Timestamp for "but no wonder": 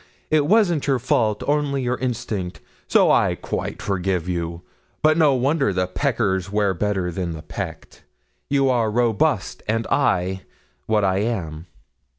5.03-5.71